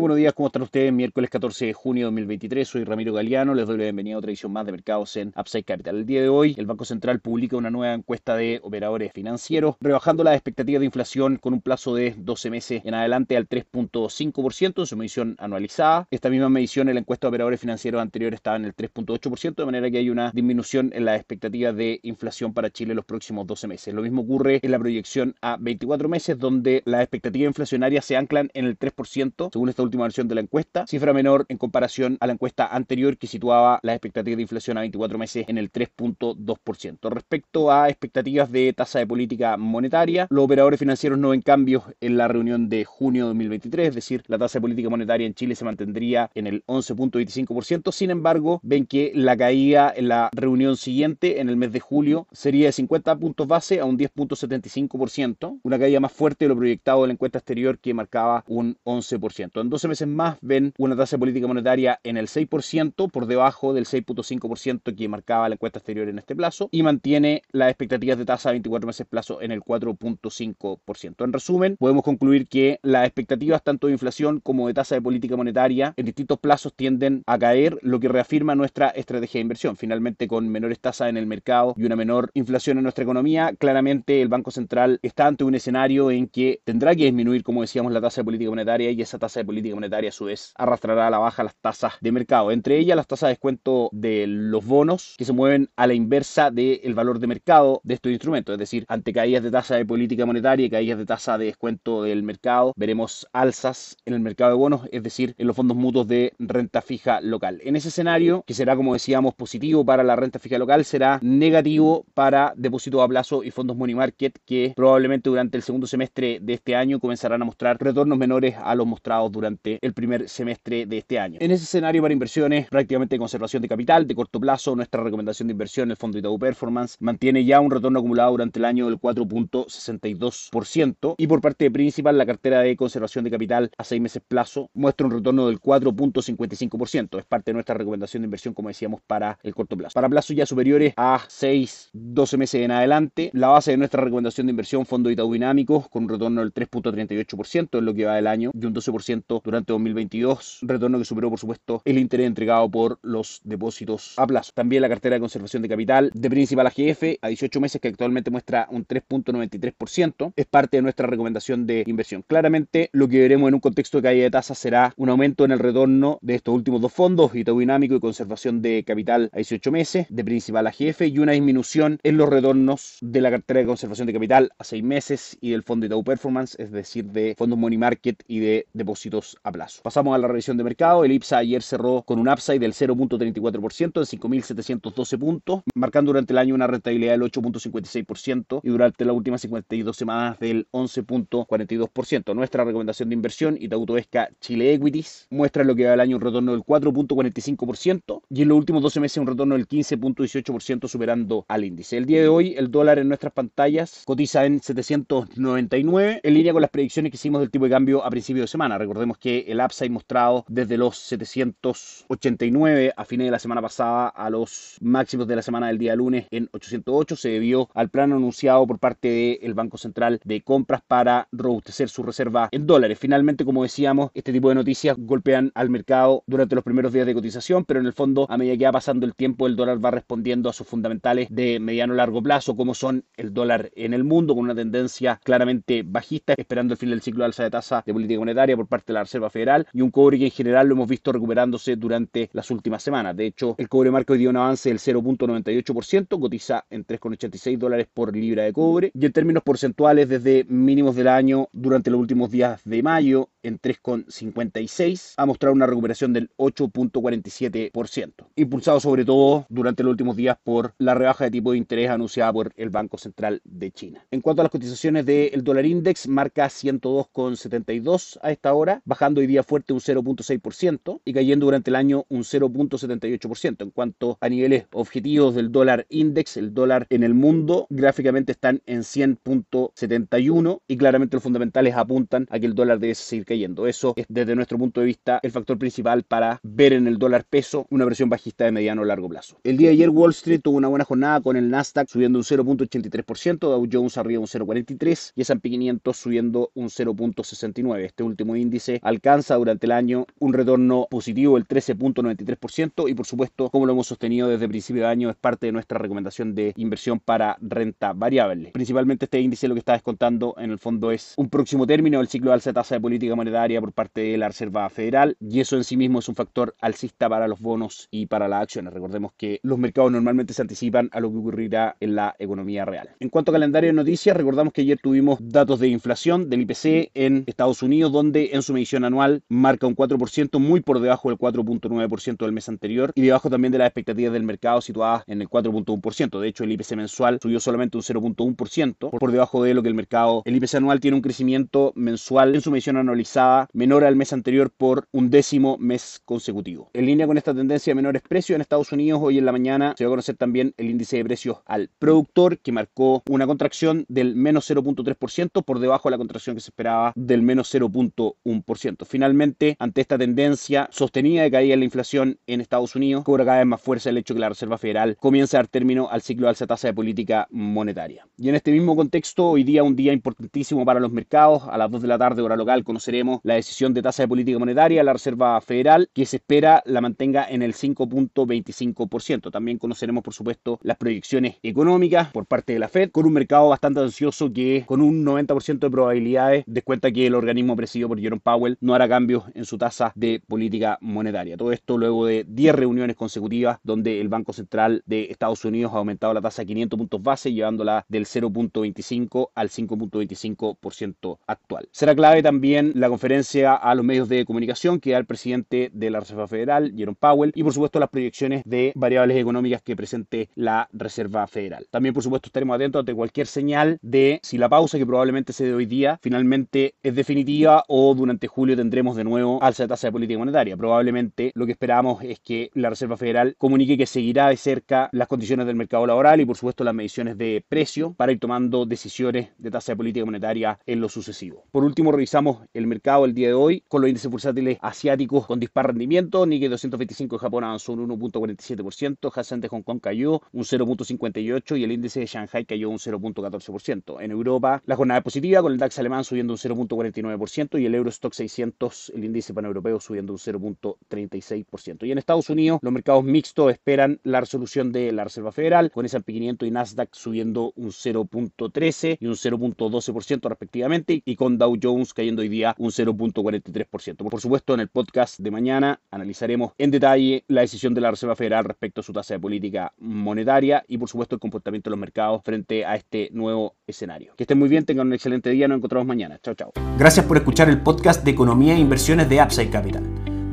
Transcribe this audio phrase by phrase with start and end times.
[0.00, 0.90] Buenos días, ¿cómo están ustedes?
[0.92, 4.30] Miércoles 14 de junio de 2023, soy Ramiro Galeano, les doy la bienvenida a otra
[4.30, 5.96] edición más de mercados en Upside Capital.
[5.96, 10.24] El día de hoy, el Banco Central publica una nueva encuesta de operadores financieros, rebajando
[10.24, 14.86] las expectativas de inflación con un plazo de 12 meses en adelante al 3.5% en
[14.86, 16.08] su medición anualizada.
[16.10, 19.66] Esta misma medición en la encuesta de operadores financieros anterior estaba en el 3.8%, de
[19.66, 23.46] manera que hay una disminución en las expectativas de inflación para Chile en los próximos
[23.46, 23.92] 12 meses.
[23.92, 28.50] Lo mismo ocurre en la proyección a 24 meses, donde las expectativas inflacionarias se anclan
[28.54, 32.26] en el 3%, según esta última versión de la encuesta, cifra menor en comparación a
[32.26, 37.10] la encuesta anterior que situaba las expectativas de inflación a 24 meses en el 3.2%.
[37.10, 42.16] Respecto a expectativas de tasa de política monetaria, los operadores financieros no ven cambios en
[42.16, 45.54] la reunión de junio de 2023, es decir, la tasa de política monetaria en Chile
[45.54, 51.40] se mantendría en el 11.25%, sin embargo, ven que la caída en la reunión siguiente,
[51.40, 56.00] en el mes de julio, sería de 50 puntos base a un 10.75%, una caída
[56.00, 59.60] más fuerte de lo proyectado en la encuesta exterior que marcaba un 11%.
[59.60, 63.72] En 12 meses más ven una tasa de política monetaria en el 6%, por debajo
[63.72, 68.26] del 6.5% que marcaba la encuesta exterior en este plazo, y mantiene las expectativas de
[68.26, 71.24] tasa a 24 meses plazo en el 4.5%.
[71.24, 75.34] En resumen, podemos concluir que las expectativas tanto de inflación como de tasa de política
[75.34, 79.76] monetaria en distintos plazos tienden a caer, lo que reafirma nuestra estrategia de inversión.
[79.76, 84.20] Finalmente, con menores tasas en el mercado y una menor inflación en nuestra economía, claramente
[84.20, 88.02] el Banco Central está ante un escenario en que tendrá que disminuir, como decíamos, la
[88.02, 91.10] tasa de política monetaria y esa tasa de política monetaria a su vez arrastrará a
[91.10, 92.50] la baja las tasas de mercado.
[92.50, 96.50] Entre ellas las tasas de descuento de los bonos que se mueven a la inversa
[96.50, 98.52] del valor de mercado de estos instrumentos.
[98.52, 102.02] Es decir, ante caídas de tasa de política monetaria y caídas de tasa de descuento
[102.02, 106.06] del mercado, veremos alzas en el mercado de bonos, es decir, en los fondos mutuos
[106.06, 107.60] de renta fija local.
[107.64, 112.04] En ese escenario, que será como decíamos positivo para la renta fija local, será negativo
[112.14, 116.54] para depósitos a plazo y fondos money market que probablemente durante el segundo semestre de
[116.54, 120.98] este año comenzarán a mostrar retornos menores a los mostrados durante el primer semestre de
[120.98, 121.38] este año.
[121.40, 125.48] En ese escenario para inversiones prácticamente de conservación de capital de corto plazo, nuestra recomendación
[125.48, 128.98] de inversión, el fondo Itaú Performance, mantiene ya un retorno acumulado durante el año del
[128.98, 134.22] 4.62% y por parte de Principal, la cartera de conservación de capital a seis meses
[134.26, 137.18] plazo muestra un retorno del 4.55%.
[137.18, 139.94] Es parte de nuestra recomendación de inversión, como decíamos, para el corto plazo.
[139.94, 144.46] Para plazos ya superiores a 6, 12 meses en adelante, la base de nuestra recomendación
[144.46, 148.26] de inversión, fondo Itaú Dinámico, con un retorno del 3.38% en lo que va del
[148.26, 152.98] año y un 12% durante 2022, retorno que superó por supuesto el interés entregado por
[153.02, 154.52] los depósitos a plazo.
[154.54, 158.30] También la cartera de conservación de capital de principal AGF a 18 meses que actualmente
[158.30, 162.24] muestra un 3.93%, es parte de nuestra recomendación de inversión.
[162.26, 165.50] Claramente lo que veremos en un contexto de caída de tasas será un aumento en
[165.50, 169.72] el retorno de estos últimos dos fondos, Itaú Dinámico y conservación de capital a 18
[169.72, 174.06] meses de principal AGF y una disminución en los retornos de la cartera de conservación
[174.06, 177.78] de capital a 6 meses y del fondo Itaú Performance, es decir, de fondos Money
[177.78, 179.80] Market y de depósitos a plazo.
[179.82, 181.04] Pasamos a la revisión de mercado.
[181.04, 186.38] El IPSA ayer cerró con un upside del 0.34% en 5.712 puntos, marcando durante el
[186.38, 192.34] año una rentabilidad del 8.56% y durante las últimas 52 semanas del 11.42%.
[192.34, 196.22] Nuestra recomendación de inversión, Itaú Esca Chile Equities, muestra lo que va el año un
[196.22, 201.64] retorno del 4.45% y en los últimos 12 meses un retorno del 15.18% superando al
[201.64, 201.96] índice.
[201.96, 206.62] El día de hoy el dólar en nuestras pantallas cotiza en 799 en línea con
[206.62, 208.78] las predicciones que hicimos del tipo de cambio a principio de semana.
[208.78, 214.30] Recordemos que el upside mostrado desde los 789 a fines de la semana pasada a
[214.30, 218.66] los máximos de la semana del día lunes en 808 se debió al plano anunciado
[218.66, 222.98] por parte del Banco Central de compras para robustecer su reserva en dólares.
[222.98, 227.14] Finalmente, como decíamos, este tipo de noticias golpean al mercado durante los primeros días de
[227.14, 229.90] cotización, pero en el fondo, a medida que va pasando el tiempo, el dólar va
[229.90, 234.34] respondiendo a sus fundamentales de mediano largo plazo, como son el dólar en el mundo,
[234.34, 237.92] con una tendencia claramente bajista, esperando el fin del ciclo de alza de tasa de
[237.92, 240.74] política monetaria por parte de la Reserva Federal y un cobre que en general lo
[240.74, 243.16] hemos visto recuperándose durante las últimas semanas.
[243.16, 247.88] De hecho, el cobre marca hoy día un avance del 0.98%, cotiza en 3,86 dólares
[247.92, 252.30] por libra de cobre y en términos porcentuales desde mínimos del año durante los últimos
[252.30, 259.82] días de mayo en 3,56 ha mostrado una recuperación del 8.47%, impulsado sobre todo durante
[259.82, 263.40] los últimos días por la rebaja de tipo de interés anunciada por el Banco Central
[263.44, 264.04] de China.
[264.10, 269.22] En cuanto a las cotizaciones del dólar index, marca 102,72 a esta hora, baja bajando
[269.22, 273.62] hoy día fuerte un 0.6% y cayendo durante el año un 0.78%.
[273.62, 278.60] En cuanto a niveles objetivos del dólar index, el dólar en el mundo gráficamente están
[278.66, 283.66] en 100.71 y claramente los fundamentales apuntan a que el dólar debe seguir cayendo.
[283.66, 287.24] Eso es desde nuestro punto de vista el factor principal para ver en el dólar
[287.24, 289.38] peso una versión bajista de mediano o largo plazo.
[289.44, 292.24] El día de ayer Wall Street tuvo una buena jornada con el Nasdaq subiendo un
[292.24, 297.78] 0.83%, Dow Jones arriba un 0.43% y S&P 500 subiendo un 0.69%.
[297.80, 303.48] Este último índice alcanza durante el año un retorno positivo del 13.93% y por supuesto,
[303.50, 306.98] como lo hemos sostenido desde principio de año, es parte de nuestra recomendación de inversión
[306.98, 308.50] para renta variable.
[308.52, 312.08] Principalmente este índice lo que está descontando en el fondo es un próximo término del
[312.08, 315.40] ciclo de alza de tasa de política monetaria por parte de la Reserva Federal y
[315.40, 318.72] eso en sí mismo es un factor alcista para los bonos y para las acciones.
[318.72, 322.90] Recordemos que los mercados normalmente se anticipan a lo que ocurrirá en la economía real.
[322.98, 326.90] En cuanto a calendario de noticias, recordamos que ayer tuvimos datos de inflación del IPC
[326.94, 331.18] en Estados Unidos, donde en su medición anual marca un 4%, muy por debajo del
[331.18, 335.28] 4.9% del mes anterior y debajo también de las expectativas del mercado situadas en el
[335.28, 336.20] 4.1%.
[336.20, 339.74] De hecho, el IPC mensual subió solamente un 0.1%, por debajo de lo que el
[339.74, 344.12] mercado, el IPC anual tiene un crecimiento mensual en su medición anualizada menor al mes
[344.12, 346.70] anterior por un décimo mes consecutivo.
[346.72, 349.74] En línea con esta tendencia de menores precios en Estados Unidos, hoy en la mañana
[349.76, 353.84] se va a conocer también el índice de precios al productor, que marcó una contracción
[353.88, 358.69] del menos 0.3% por debajo de la contracción que se esperaba del menos 0.1%.
[358.84, 363.38] Finalmente, ante esta tendencia sostenida de caída en la inflación en Estados Unidos, cobra cada
[363.38, 366.26] vez más fuerza el hecho que la Reserva Federal comience a dar término al ciclo
[366.26, 368.06] de alza tasa de política monetaria.
[368.16, 371.42] Y en este mismo contexto, hoy día un día importantísimo para los mercados.
[371.50, 374.38] A las 2 de la tarde, hora local, conoceremos la decisión de tasa de política
[374.38, 379.30] monetaria de la Reserva Federal, que se espera la mantenga en el 5.25%.
[379.30, 383.48] También conoceremos, por supuesto, las proyecciones económicas por parte de la Fed, con un mercado
[383.48, 388.20] bastante ansioso que con un 90% de probabilidades descuenta que el organismo presidido por Jerome
[388.22, 391.36] Powell no hará cambios en su tasa de política monetaria.
[391.36, 395.78] Todo esto luego de 10 reuniones consecutivas donde el Banco Central de Estados Unidos ha
[395.78, 401.68] aumentado la tasa a 500 puntos base, llevándola del 0.25 al 5.25% actual.
[401.72, 405.90] Será clave también la conferencia a los medios de comunicación que da el presidente de
[405.90, 410.28] la Reserva Federal, Jerome Powell, y por supuesto las proyecciones de variables económicas que presente
[410.34, 411.66] la Reserva Federal.
[411.70, 415.44] También por supuesto estaremos atentos ante cualquier señal de si la pausa que probablemente se
[415.44, 419.88] dé hoy día finalmente es definitiva o durante julio tendremos de nuevo alza de tasa
[419.88, 420.56] de política monetaria.
[420.56, 425.08] Probablemente lo que esperamos es que la Reserva Federal comunique que seguirá de cerca las
[425.08, 429.30] condiciones del mercado laboral y por supuesto las mediciones de precio para ir tomando decisiones
[429.38, 431.44] de tasa de política monetaria en lo sucesivo.
[431.50, 435.40] Por último, revisamos el mercado el día de hoy con los índices bursátiles asiáticos con
[435.40, 436.26] dispar rendimiento.
[436.26, 441.64] Nikkei 225 de Japón avanzó un 1.47%, Hansen de Hong Kong cayó un 0.58% y
[441.64, 444.00] el índice de Shanghai cayó un 0.14%.
[444.00, 447.74] En Europa, la jornada es positiva con el DAX alemán subiendo un 0.49% y el
[447.74, 451.86] Eurostock 600, el índice paneuropeo, subiendo un 0.36%.
[451.86, 455.84] Y en Estados Unidos, los mercados mixtos esperan la resolución de la Reserva Federal, con
[455.84, 461.94] S&P 500 y Nasdaq subiendo un 0.13 y un 0.12% respectivamente, y con Dow Jones
[461.94, 464.08] cayendo hoy día un 0.43%.
[464.08, 468.16] Por supuesto, en el podcast de mañana analizaremos en detalle la decisión de la Reserva
[468.16, 471.80] Federal respecto a su tasa de política monetaria y por supuesto el comportamiento de los
[471.80, 474.14] mercados frente a este nuevo escenario.
[474.16, 476.18] Que estén muy bien, tengan un excelente día, nos encontramos mañana.
[476.22, 476.52] Chao, chao.
[476.78, 479.82] Gracias por escuchar el podcast de Economía e Inversiones de Upside Capital.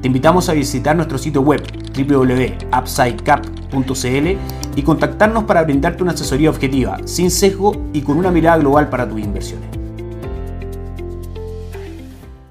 [0.01, 1.63] Te invitamos a visitar nuestro sitio web
[1.97, 4.37] www.upsidecap.cl
[4.75, 9.09] y contactarnos para brindarte una asesoría objetiva, sin sesgo y con una mirada global para
[9.09, 9.76] tus inversiones.